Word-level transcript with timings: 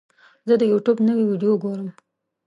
زه 0.47 0.53
د 0.61 0.63
یوټیوب 0.71 0.97
نوې 1.07 1.23
ویډیو 1.29 1.53
ګورم. 1.63 1.89